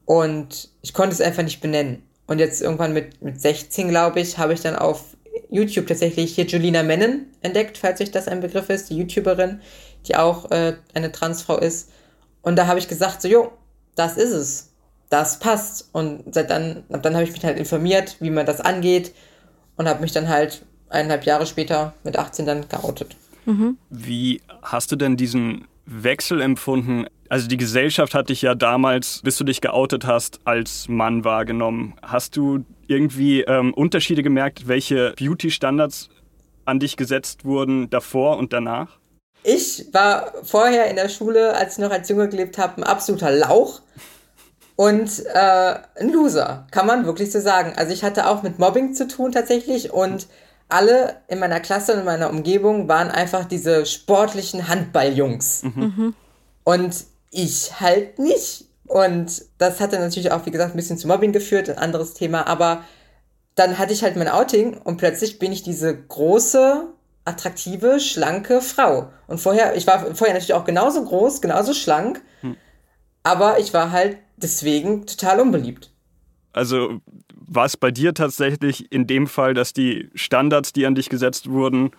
[0.05, 2.03] Und ich konnte es einfach nicht benennen.
[2.27, 5.15] Und jetzt irgendwann mit, mit 16, glaube ich, habe ich dann auf
[5.49, 9.61] YouTube tatsächlich hier Julina Mennen entdeckt, falls euch das ein Begriff ist, die YouTuberin,
[10.07, 11.89] die auch äh, eine Transfrau ist.
[12.41, 13.51] Und da habe ich gesagt, so, jo,
[13.95, 14.73] das ist es.
[15.09, 15.89] Das passt.
[15.93, 19.13] Und seit dann, ab dann habe ich mich halt informiert, wie man das angeht
[19.77, 23.15] und habe mich dann halt eineinhalb Jahre später mit 18 dann geoutet.
[23.47, 23.77] Mhm.
[23.89, 27.07] Wie hast du denn diesen Wechsel empfunden?
[27.29, 31.95] Also die Gesellschaft hat dich ja damals, bis du dich geoutet hast, als Mann wahrgenommen.
[32.01, 36.09] Hast du irgendwie ähm, Unterschiede gemerkt, welche Beauty-Standards
[36.65, 38.99] an dich gesetzt wurden davor und danach?
[39.43, 43.31] Ich war vorher in der Schule, als ich noch als Junge gelebt habe, ein absoluter
[43.31, 43.81] Lauch
[44.75, 47.73] und äh, ein Loser, kann man wirklich so sagen.
[47.77, 50.27] Also ich hatte auch mit Mobbing zu tun tatsächlich und
[50.69, 55.63] alle in meiner Klasse und in meiner Umgebung waren einfach diese sportlichen Handballjungs.
[55.63, 55.71] Mhm.
[55.75, 56.15] mhm.
[56.63, 58.65] Und ich halt nicht.
[58.87, 62.13] Und das hat dann natürlich auch, wie gesagt, ein bisschen zu Mobbing geführt, ein anderes
[62.13, 62.47] Thema.
[62.47, 62.83] Aber
[63.55, 66.87] dann hatte ich halt mein Outing und plötzlich bin ich diese große,
[67.25, 69.09] attraktive, schlanke Frau.
[69.27, 72.55] Und vorher, ich war vorher natürlich auch genauso groß, genauso schlank, hm.
[73.23, 75.91] aber ich war halt deswegen total unbeliebt.
[76.53, 77.01] Also
[77.47, 81.49] war es bei dir tatsächlich in dem Fall, dass die Standards, die an dich gesetzt
[81.49, 81.91] wurden,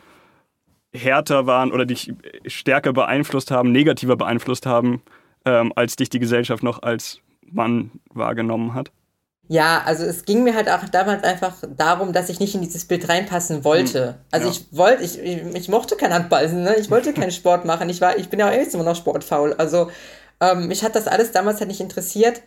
[0.93, 2.13] härter waren oder dich
[2.47, 5.03] stärker beeinflusst haben, negativer beeinflusst haben,
[5.45, 8.91] ähm, als dich die Gesellschaft noch als Mann wahrgenommen hat?
[9.51, 12.85] Ja, also es ging mir halt auch damals einfach darum, dass ich nicht in dieses
[12.85, 14.09] Bild reinpassen wollte.
[14.09, 14.53] Hm, also ja.
[14.53, 16.77] ich wollte, ich, ich, ich, mochte kein Handball, ne?
[16.77, 17.89] ich wollte keinen Sport machen.
[17.89, 19.55] Ich war, ich bin ja auch jetzt immer noch sportfaul.
[19.55, 19.91] Also
[20.41, 22.43] ähm, mich hat das alles damals halt nicht interessiert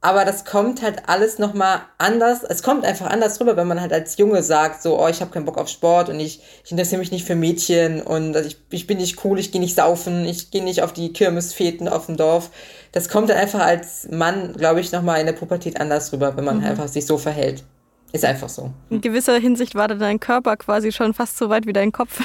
[0.00, 2.44] aber das kommt halt alles nochmal anders.
[2.44, 5.30] Es kommt einfach anders rüber, wenn man halt als Junge sagt, so, oh, ich habe
[5.30, 8.58] keinen Bock auf Sport und ich, ich interessiere mich nicht für Mädchen und also ich,
[8.70, 12.06] ich bin nicht cool, ich gehe nicht saufen, ich gehe nicht auf die Kirmesfeten auf
[12.06, 12.50] dem Dorf.
[12.92, 16.44] Das kommt dann einfach als Mann, glaube ich, nochmal in der Pubertät anders rüber, wenn
[16.44, 16.66] man mhm.
[16.66, 17.64] einfach sich so verhält.
[18.12, 18.70] Ist einfach so.
[18.90, 22.20] In gewisser Hinsicht war dein Körper quasi schon fast so weit wie dein Kopf.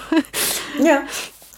[0.84, 1.01] ja,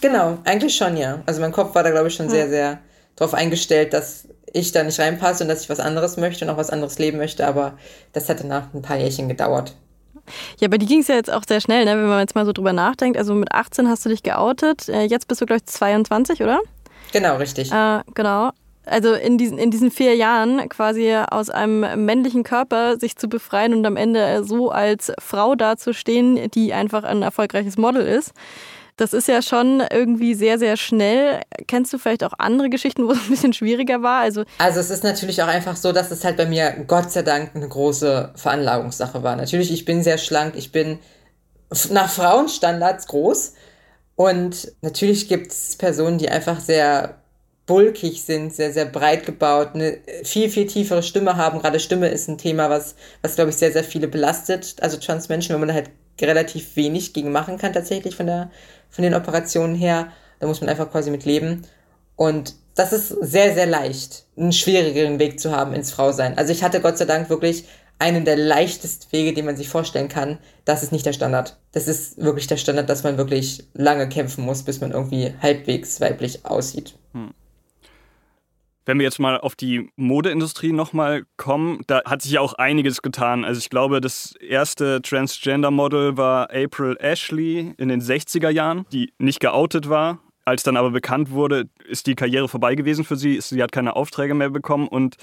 [0.00, 0.38] genau.
[0.44, 1.22] Eigentlich schon, ja.
[1.26, 2.32] Also mein Kopf war da, glaube ich, schon ja.
[2.32, 2.78] sehr, sehr
[3.16, 6.56] darauf eingestellt, dass ich da nicht reinpasse und dass ich was anderes möchte und auch
[6.56, 7.76] was anderes leben möchte, aber
[8.12, 9.74] das hat danach ein paar Jährchen gedauert.
[10.58, 11.90] Ja, bei dir ging es ja jetzt auch sehr schnell, ne?
[11.90, 13.18] wenn man jetzt mal so drüber nachdenkt.
[13.18, 16.60] Also mit 18 hast du dich geoutet, äh, jetzt bist du, glaube ich, 22, oder?
[17.12, 17.70] Genau, richtig.
[17.72, 18.50] Äh, genau.
[18.86, 23.72] Also in diesen, in diesen vier Jahren quasi aus einem männlichen Körper sich zu befreien
[23.72, 28.32] und am Ende so als Frau dazustehen, die einfach ein erfolgreiches Model ist.
[28.96, 31.40] Das ist ja schon irgendwie sehr, sehr schnell.
[31.66, 34.20] Kennst du vielleicht auch andere Geschichten, wo es ein bisschen schwieriger war?
[34.20, 37.22] Also, also es ist natürlich auch einfach so, dass es halt bei mir Gott sei
[37.22, 39.34] Dank eine große Veranlagungssache war.
[39.36, 40.98] Natürlich, ich bin sehr schlank, ich bin
[41.90, 43.54] nach Frauenstandards groß.
[44.16, 47.16] Und natürlich gibt es Personen, die einfach sehr
[47.66, 51.60] bulkig sind, sehr, sehr breit gebaut, eine viel, viel tiefere Stimme haben.
[51.60, 54.76] Gerade Stimme ist ein Thema, was, was glaube ich, sehr, sehr viele belastet.
[54.80, 58.50] Also Transmenschen, wenn man halt relativ wenig gegen machen kann tatsächlich von der,
[58.94, 60.08] von den Operationen her.
[60.38, 61.66] Da muss man einfach quasi mit leben.
[62.16, 66.38] Und das ist sehr, sehr leicht, einen schwierigeren Weg zu haben ins Frausein.
[66.38, 67.64] Also ich hatte Gott sei Dank wirklich
[67.98, 70.38] einen der leichtesten Wege, den man sich vorstellen kann.
[70.64, 71.56] Das ist nicht der Standard.
[71.72, 76.00] Das ist wirklich der Standard, dass man wirklich lange kämpfen muss, bis man irgendwie halbwegs
[76.00, 76.94] weiblich aussieht.
[77.12, 77.32] Hm.
[78.86, 83.00] Wenn wir jetzt mal auf die Modeindustrie nochmal kommen, da hat sich ja auch einiges
[83.00, 83.44] getan.
[83.44, 89.40] Also ich glaube, das erste Transgender-Model war April Ashley in den 60er Jahren, die nicht
[89.40, 90.20] geoutet war.
[90.44, 93.40] Als dann aber bekannt wurde, ist die Karriere vorbei gewesen für sie.
[93.40, 94.86] Sie hat keine Aufträge mehr bekommen.
[94.88, 95.16] Und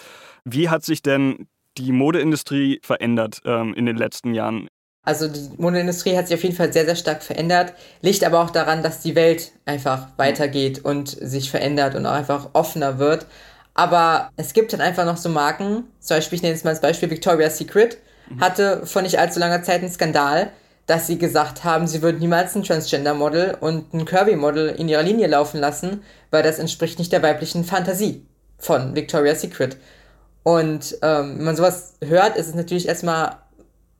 [0.43, 1.47] wie hat sich denn
[1.77, 4.67] die Modeindustrie verändert ähm, in den letzten Jahren?
[5.03, 8.51] Also die Modeindustrie hat sich auf jeden Fall sehr, sehr stark verändert, liegt aber auch
[8.51, 13.25] daran, dass die Welt einfach weitergeht und sich verändert und auch einfach offener wird.
[13.73, 16.81] Aber es gibt dann einfach noch so Marken, zum Beispiel, ich nenne jetzt mal als
[16.81, 17.97] Beispiel Victoria's Secret,
[18.29, 18.41] mhm.
[18.41, 20.51] hatte vor nicht allzu langer Zeit einen Skandal,
[20.87, 25.27] dass sie gesagt haben, sie würden niemals ein Transgender-Model und ein Kirby-Model in ihrer Linie
[25.27, 28.25] laufen lassen, weil das entspricht nicht der weiblichen Fantasie
[28.57, 29.77] von Victoria's Secret.
[30.43, 33.37] Und ähm, wenn man sowas hört, ist es natürlich erstmal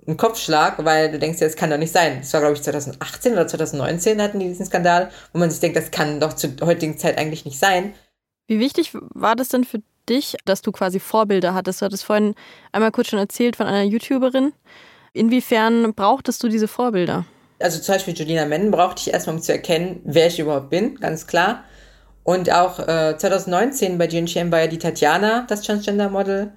[0.07, 2.17] ein Kopfschlag, weil du denkst ja, das kann doch nicht sein.
[2.21, 5.77] Das war, glaube ich, 2018 oder 2019 hatten die diesen Skandal, wo man sich denkt,
[5.77, 7.93] das kann doch zur heutigen Zeit eigentlich nicht sein.
[8.47, 11.81] Wie wichtig war das denn für dich, dass du quasi Vorbilder hattest?
[11.81, 12.35] Du hattest vorhin
[12.71, 14.53] einmal kurz schon erzählt von einer YouTuberin.
[15.13, 17.25] Inwiefern brauchtest du diese Vorbilder?
[17.59, 20.95] Also zum Beispiel Julina Menn brauchte ich erstmal, um zu erkennen, wer ich überhaupt bin,
[20.95, 21.63] ganz klar.
[22.23, 26.51] Und auch äh, 2019 bei GNTM war ja die Tatjana, das Transgender-Model.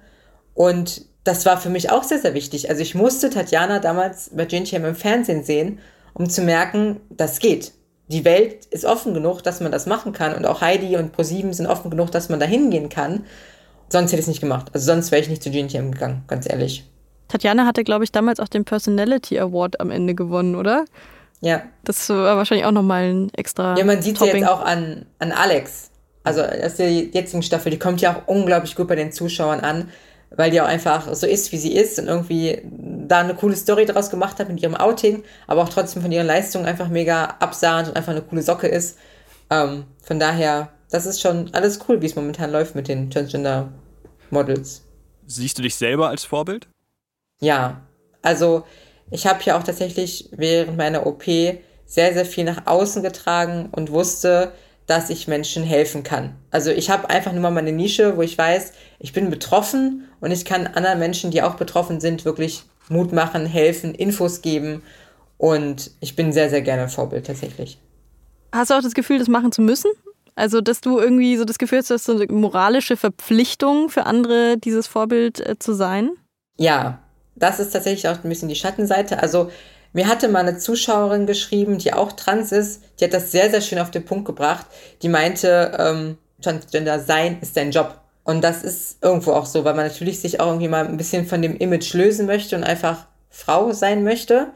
[0.53, 2.69] Und das war für mich auch sehr, sehr wichtig.
[2.69, 5.79] Also ich musste Tatjana damals bei GNTM im Fernsehen sehen,
[6.13, 7.73] um zu merken, das geht.
[8.07, 10.35] Die Welt ist offen genug, dass man das machen kann.
[10.35, 13.25] Und auch Heidi und ProSieben sind offen genug, dass man da hingehen kann.
[13.89, 14.67] Sonst hätte ich es nicht gemacht.
[14.73, 16.85] Also sonst wäre ich nicht zu GNTM gegangen, ganz ehrlich.
[17.27, 20.85] Tatjana hatte, glaube ich, damals auch den Personality Award am Ende gewonnen, oder?
[21.41, 21.63] Ja.
[21.83, 23.77] Das war wahrscheinlich auch nochmal ein extra.
[23.77, 25.89] Ja, man sieht sie jetzt auch an, an Alex.
[26.23, 29.89] Also aus der jetzigen Staffel, die kommt ja auch unglaublich gut bei den Zuschauern an,
[30.37, 32.61] weil die auch einfach so ist, wie sie ist und irgendwie
[33.07, 36.27] da eine coole Story draus gemacht hat mit ihrem Outing, aber auch trotzdem von ihren
[36.27, 38.97] Leistungen einfach mega absahnt und einfach eine coole Socke ist.
[39.49, 43.71] Ähm, von daher, das ist schon alles cool, wie es momentan läuft mit den Transgender
[44.29, 44.83] Models.
[45.27, 46.67] Siehst du dich selber als Vorbild?
[47.39, 47.81] Ja,
[48.21, 48.63] also
[49.11, 51.25] ich habe ja auch tatsächlich während meiner OP
[51.85, 54.51] sehr, sehr viel nach außen getragen und wusste,
[54.87, 56.35] dass ich Menschen helfen kann.
[56.51, 60.31] Also ich habe einfach nur mal meine Nische, wo ich weiß, ich bin betroffen und
[60.31, 64.83] ich kann anderen Menschen, die auch betroffen sind, wirklich Mut machen, helfen, Infos geben
[65.37, 67.79] und ich bin sehr, sehr gerne ein Vorbild tatsächlich.
[68.51, 69.91] Hast du auch das Gefühl, das machen zu müssen?
[70.35, 74.05] Also, dass du irgendwie so das Gefühl hast, du hast so eine moralische Verpflichtung für
[74.05, 76.11] andere, dieses Vorbild äh, zu sein?
[76.57, 76.99] Ja,
[77.35, 79.21] das ist tatsächlich auch ein bisschen die Schattenseite.
[79.21, 79.49] Also
[79.95, 83.61] mir hatte mal eine Zuschauerin geschrieben, die auch trans ist, die hat das sehr, sehr
[83.61, 84.65] schön auf den Punkt gebracht.
[85.01, 88.01] Die meinte, ähm, Transgender sein ist dein Job.
[88.25, 91.25] Und das ist irgendwo auch so, weil man natürlich sich auch irgendwie mal ein bisschen
[91.25, 94.47] von dem Image lösen möchte und einfach Frau sein möchte.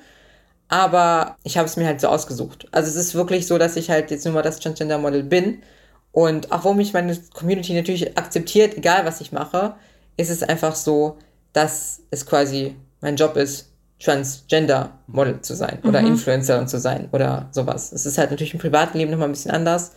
[0.67, 2.67] Aber ich habe es mir halt so ausgesucht.
[2.71, 5.63] Also es ist wirklich so, dass ich halt jetzt nur mal das Transgender-Model bin.
[6.11, 9.75] Und auch wo mich meine Community natürlich akzeptiert, egal was ich mache,
[10.17, 11.17] ist es einfach so,
[11.53, 13.68] dass es quasi mein Job ist,
[13.99, 16.07] Transgender-Model zu sein oder mhm.
[16.07, 17.91] Influencerin zu sein oder sowas.
[17.91, 19.91] Es ist halt natürlich im privaten Leben nochmal ein bisschen anders,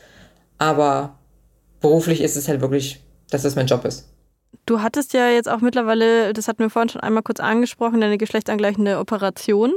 [0.59, 1.19] aber
[1.81, 4.09] beruflich ist es halt wirklich, dass das mein Job ist.
[4.67, 8.19] Du hattest ja jetzt auch mittlerweile, das hatten wir vorhin schon einmal kurz angesprochen, eine
[8.19, 9.73] geschlechtsangleichende Operation.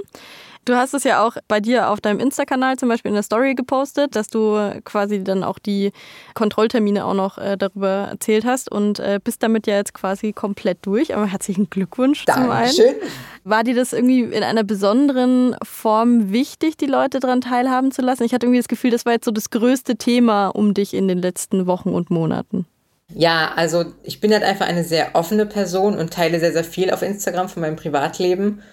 [0.65, 3.53] Du hast es ja auch bei dir auf deinem Insta-Kanal zum Beispiel in der Story
[3.53, 5.91] gepostet, dass du quasi dann auch die
[6.33, 10.79] Kontrolltermine auch noch äh, darüber erzählt hast und äh, bist damit ja jetzt quasi komplett
[10.81, 11.15] durch.
[11.15, 12.73] Aber herzlichen Glückwunsch Dankeschön.
[12.73, 13.11] zum einen.
[13.43, 18.23] War dir das irgendwie in einer besonderen Form wichtig, die Leute daran teilhaben zu lassen?
[18.23, 21.07] Ich hatte irgendwie das Gefühl, das war jetzt so das größte Thema um dich in
[21.07, 22.65] den letzten Wochen und Monaten.
[23.13, 26.89] Ja, also ich bin halt einfach eine sehr offene Person und teile sehr, sehr viel
[26.89, 28.63] auf Instagram von meinem Privatleben.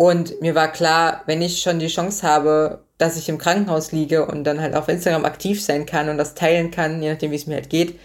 [0.00, 4.24] Und mir war klar, wenn ich schon die Chance habe, dass ich im Krankenhaus liege
[4.24, 7.36] und dann halt auf Instagram aktiv sein kann und das teilen kann, je nachdem, wie
[7.36, 8.00] es mir halt geht,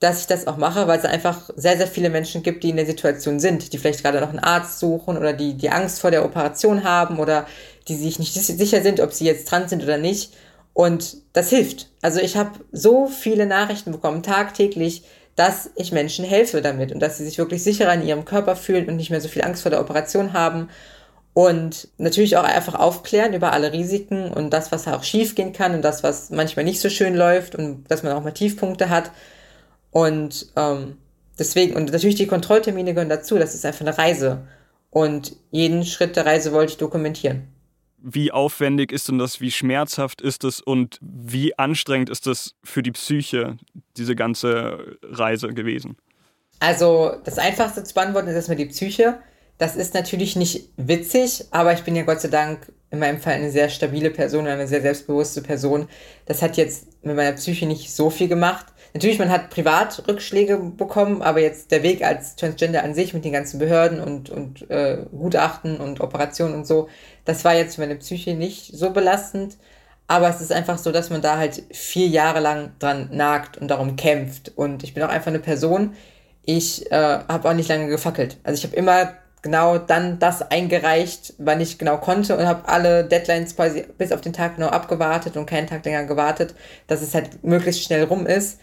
[0.00, 2.76] dass ich das auch mache, weil es einfach sehr, sehr viele Menschen gibt, die in
[2.76, 6.10] der Situation sind, die vielleicht gerade noch einen Arzt suchen oder die, die Angst vor
[6.10, 7.46] der Operation haben oder
[7.88, 10.34] die sich nicht sicher sind, ob sie jetzt dran sind oder nicht.
[10.74, 11.88] Und das hilft.
[12.02, 15.04] Also ich habe so viele Nachrichten bekommen, tagtäglich,
[15.36, 18.90] dass ich Menschen helfe damit und dass sie sich wirklich sicherer in ihrem Körper fühlen
[18.90, 20.68] und nicht mehr so viel Angst vor der Operation haben
[21.32, 25.74] und natürlich auch einfach aufklären über alle Risiken und das, was auch schief gehen kann
[25.74, 29.12] und das, was manchmal nicht so schön läuft und dass man auch mal Tiefpunkte hat.
[29.90, 30.96] Und ähm,
[31.38, 34.42] deswegen, und natürlich die Kontrolltermine gehören dazu, das ist einfach eine Reise.
[34.90, 37.46] Und jeden Schritt der Reise wollte ich dokumentieren.
[38.02, 39.40] Wie aufwendig ist denn das?
[39.40, 40.60] Wie schmerzhaft ist es?
[40.60, 43.56] Und wie anstrengend ist das für die Psyche,
[43.96, 45.96] diese ganze Reise gewesen?
[46.60, 49.20] Also, das Einfachste zu beantworten ist erstmal die Psyche.
[49.60, 53.34] Das ist natürlich nicht witzig, aber ich bin ja Gott sei Dank in meinem Fall
[53.34, 55.86] eine sehr stabile Person, eine sehr selbstbewusste Person.
[56.24, 58.64] Das hat jetzt mit meiner Psyche nicht so viel gemacht.
[58.94, 63.22] Natürlich, man hat privat Rückschläge bekommen, aber jetzt der Weg als Transgender an sich mit
[63.26, 66.88] den ganzen Behörden und, und äh, Gutachten und Operationen und so,
[67.26, 69.58] das war jetzt für meine Psyche nicht so belastend.
[70.06, 73.68] Aber es ist einfach so, dass man da halt vier Jahre lang dran nagt und
[73.68, 74.52] darum kämpft.
[74.56, 75.92] Und ich bin auch einfach eine Person,
[76.46, 76.94] ich äh,
[77.28, 78.38] habe auch nicht lange gefackelt.
[78.42, 83.04] Also ich habe immer genau dann das eingereicht, wann ich genau konnte und habe alle
[83.04, 86.54] Deadlines quasi bis auf den Tag genau abgewartet und keinen Tag länger gewartet,
[86.86, 88.60] dass es halt möglichst schnell rum ist.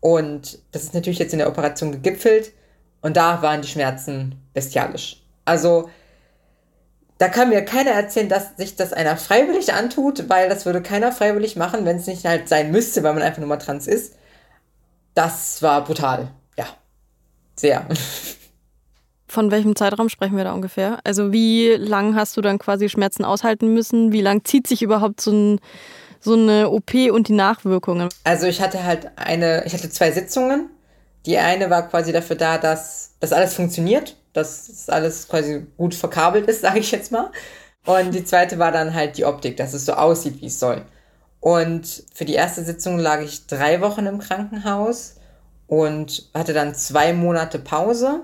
[0.00, 2.52] Und das ist natürlich jetzt in der Operation gegipfelt
[3.00, 5.22] und da waren die Schmerzen bestialisch.
[5.44, 5.90] Also
[7.18, 11.12] da kann mir keiner erzählen, dass sich das einer freiwillig antut, weil das würde keiner
[11.12, 14.14] freiwillig machen, wenn es nicht halt sein müsste, weil man einfach nur mal trans ist.
[15.14, 16.32] Das war brutal.
[16.56, 16.66] Ja.
[17.56, 17.86] Sehr.
[19.34, 21.00] Von welchem Zeitraum sprechen wir da ungefähr?
[21.02, 24.12] Also wie lang hast du dann quasi Schmerzen aushalten müssen?
[24.12, 25.60] Wie lang zieht sich überhaupt so ein
[26.20, 28.10] so eine OP und die Nachwirkungen?
[28.22, 30.70] Also ich hatte halt eine, ich hatte zwei Sitzungen.
[31.26, 35.96] Die eine war quasi dafür da, dass das alles funktioniert, dass das alles quasi gut
[35.96, 37.32] verkabelt ist, sage ich jetzt mal.
[37.86, 40.82] Und die zweite war dann halt die Optik, dass es so aussieht, wie es soll.
[41.40, 45.16] Und für die erste Sitzung lag ich drei Wochen im Krankenhaus
[45.66, 48.22] und hatte dann zwei Monate Pause,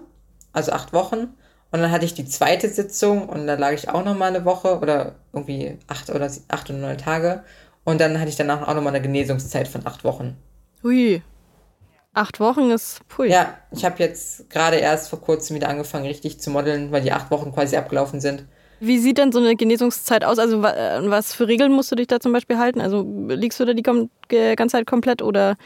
[0.53, 1.35] also acht Wochen.
[1.73, 4.45] Und dann hatte ich die zweite Sitzung und da lag ich auch noch mal eine
[4.45, 7.45] Woche oder irgendwie acht oder acht oder neun Tage.
[7.85, 10.37] Und dann hatte ich danach auch nochmal eine Genesungszeit von acht Wochen.
[10.83, 11.23] Hui.
[12.13, 13.29] Acht Wochen ist pui.
[13.29, 17.13] Ja, ich habe jetzt gerade erst vor kurzem wieder angefangen, richtig zu modeln, weil die
[17.13, 18.47] acht Wochen quasi abgelaufen sind.
[18.81, 20.39] Wie sieht denn so eine Genesungszeit aus?
[20.39, 22.81] Also äh, was für Regeln musst du dich da zum Beispiel halten?
[22.81, 25.57] Also liegst du da die ganze Zeit komplett oder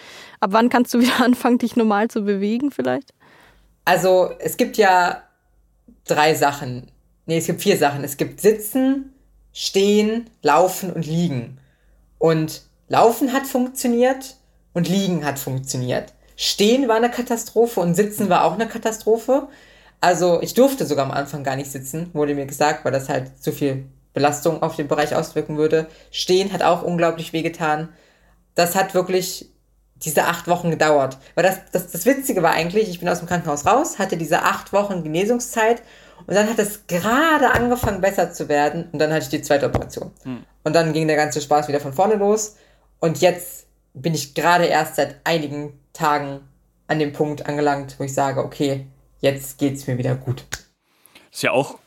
[0.40, 3.14] ab wann kannst du wieder anfangen, dich normal zu bewegen vielleicht?
[3.84, 5.22] Also es gibt ja
[6.04, 6.90] drei Sachen.
[7.26, 8.04] Nee, es gibt vier Sachen.
[8.04, 9.14] Es gibt Sitzen,
[9.52, 11.58] Stehen, Laufen und Liegen.
[12.18, 14.36] Und Laufen hat funktioniert
[14.72, 16.12] und Liegen hat funktioniert.
[16.36, 19.48] Stehen war eine Katastrophe und Sitzen war auch eine Katastrophe.
[20.00, 23.42] Also ich durfte sogar am Anfang gar nicht sitzen, wurde mir gesagt, weil das halt
[23.42, 25.86] zu viel Belastung auf den Bereich auswirken würde.
[26.10, 27.88] Stehen hat auch unglaublich wehgetan.
[28.54, 29.50] Das hat wirklich
[30.04, 31.18] diese acht Wochen gedauert.
[31.34, 34.42] Weil das, das, das Witzige war eigentlich, ich bin aus dem Krankenhaus raus, hatte diese
[34.42, 35.82] acht Wochen Genesungszeit
[36.26, 39.66] und dann hat es gerade angefangen besser zu werden und dann hatte ich die zweite
[39.66, 40.10] Operation.
[40.22, 40.44] Hm.
[40.62, 42.56] Und dann ging der ganze Spaß wieder von vorne los.
[43.00, 46.40] Und jetzt bin ich gerade erst seit einigen Tagen
[46.86, 48.86] an dem Punkt angelangt, wo ich sage, okay,
[49.20, 50.44] jetzt geht's mir wieder gut.
[51.30, 51.78] Ist ja auch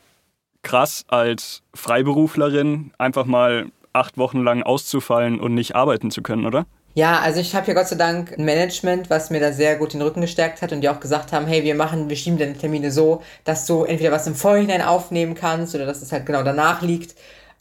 [0.62, 6.66] krass als Freiberuflerin einfach mal acht Wochen lang auszufallen und nicht arbeiten zu können, oder?
[6.98, 9.92] Ja, also ich habe hier Gott sei Dank ein Management, was mir da sehr gut
[9.92, 12.58] den Rücken gestärkt hat und die auch gesagt haben, hey, wir machen, wir schieben deine
[12.58, 16.42] Termine so, dass du entweder was im Vorhinein aufnehmen kannst oder dass es halt genau
[16.42, 17.14] danach liegt.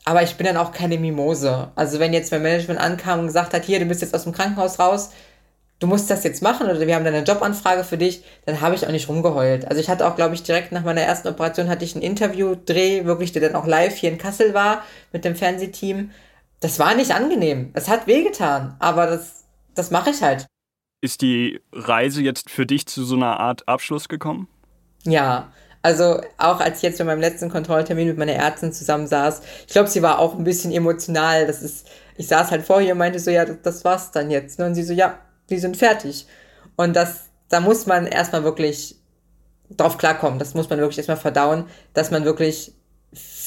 [0.05, 1.69] Aber ich bin dann auch keine Mimose.
[1.75, 4.33] Also wenn jetzt mein Management ankam und gesagt hat, hier, du bist jetzt aus dem
[4.33, 5.11] Krankenhaus raus,
[5.77, 8.73] du musst das jetzt machen oder wir haben dann eine Jobanfrage für dich, dann habe
[8.73, 9.67] ich auch nicht rumgeheult.
[9.67, 13.05] Also ich hatte auch, glaube ich, direkt nach meiner ersten Operation hatte ich ein Interview-Dreh,
[13.05, 14.81] wirklich, der dann auch live hier in Kassel war
[15.13, 16.09] mit dem Fernsehteam.
[16.59, 17.71] Das war nicht angenehm.
[17.73, 20.47] Es hat wehgetan, aber das, das mache ich halt.
[21.01, 24.47] Ist die Reise jetzt für dich zu so einer Art Abschluss gekommen?
[25.03, 25.51] Ja,
[25.83, 29.89] also auch als ich jetzt bei meinem letzten Kontrolltermin mit meiner Ärztin zusammensaß, ich glaube,
[29.89, 31.45] sie war auch ein bisschen emotional.
[31.45, 34.57] Das ist, ich saß halt vor ihr und meinte so, ja, das war's dann jetzt.
[34.57, 34.65] Ne?
[34.65, 36.27] Und sie so, ja, wir sind fertig.
[36.75, 38.97] Und das, da muss man erstmal wirklich
[39.69, 40.39] drauf klarkommen.
[40.39, 42.73] Das muss man wirklich erstmal verdauen, dass man wirklich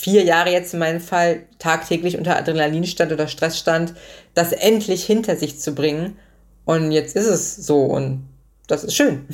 [0.01, 3.95] vier Jahre jetzt in meinem Fall tagtäglich unter Adrenalin stand oder Stress stand,
[4.35, 6.17] das endlich hinter sich zu bringen.
[6.65, 8.29] Und jetzt ist es so und
[8.67, 9.27] das ist schön.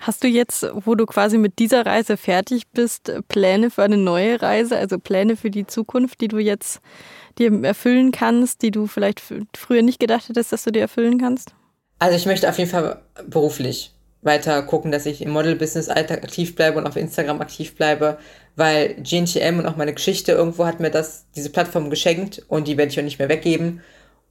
[0.00, 4.40] Hast du jetzt, wo du quasi mit dieser Reise fertig bist, Pläne für eine neue
[4.40, 6.80] Reise, also Pläne für die Zukunft, die du jetzt
[7.38, 9.22] dir erfüllen kannst, die du vielleicht
[9.56, 11.54] früher nicht gedacht hättest, dass du dir erfüllen kannst?
[11.98, 13.92] Also ich möchte auf jeden Fall beruflich
[14.22, 18.18] weiter gucken, dass ich im Model-Business aktiv bleibe und auf Instagram aktiv bleibe,
[18.56, 22.76] weil GNTM und auch meine Geschichte irgendwo hat mir das, diese Plattform geschenkt und die
[22.76, 23.80] werde ich auch nicht mehr weggeben.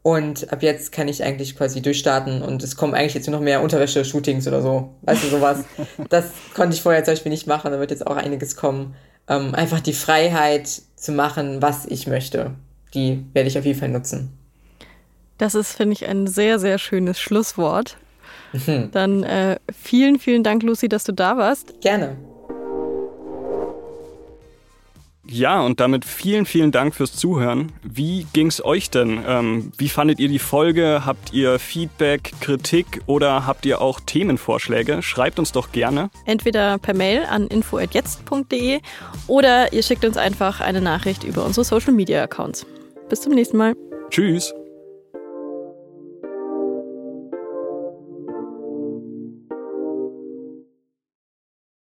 [0.04, 3.44] Und ab jetzt kann ich eigentlich quasi durchstarten und es kommen eigentlich jetzt nur noch
[3.44, 4.96] mehr Unterwäsche-Shootings oder so.
[5.04, 5.64] Weißt du, sowas.
[6.10, 8.96] das konnte ich vorher zum Beispiel nicht machen, da wird jetzt auch einiges kommen.
[9.28, 12.56] Ähm, einfach die Freiheit zu machen, was ich möchte,
[12.96, 14.36] die werde ich auf jeden Fall nutzen.
[15.38, 17.98] Das ist, finde ich, ein sehr, sehr schönes Schlusswort.
[18.92, 21.80] Dann äh, vielen, vielen Dank, Lucy, dass du da warst.
[21.82, 22.18] Gerne.
[25.32, 27.72] Ja, und damit vielen, vielen Dank fürs Zuhören.
[27.84, 29.24] Wie ging's euch denn?
[29.26, 31.04] Ähm, wie fandet ihr die Folge?
[31.06, 35.02] Habt ihr Feedback, Kritik oder habt ihr auch Themenvorschläge?
[35.02, 36.10] Schreibt uns doch gerne.
[36.26, 38.82] Entweder per Mail an info.jetzt.de
[39.28, 42.66] oder ihr schickt uns einfach eine Nachricht über unsere Social Media Accounts.
[43.08, 43.74] Bis zum nächsten Mal.
[44.10, 44.54] Tschüss.